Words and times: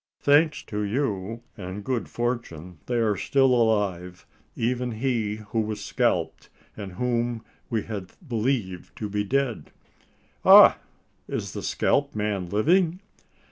"Thanks 0.21 0.63
to 0.63 0.81
you 0.81 1.43
and 1.55 1.83
good 1.83 2.09
fortune, 2.09 2.79
they 2.87 2.95
are 2.95 3.15
still 3.15 3.53
alive 3.53 4.25
even 4.55 4.93
he 4.93 5.35
who 5.35 5.59
was 5.61 5.79
scalped, 5.85 6.49
and 6.75 6.93
whom 6.93 7.45
we 7.69 7.83
had 7.83 8.11
believed 8.27 8.95
to 8.95 9.07
be 9.07 9.23
dead." 9.23 9.69
"Ah! 10.43 10.79
is 11.27 11.53
the 11.53 11.61
scalped 11.61 12.15
man 12.15 12.49
living?" 12.49 12.99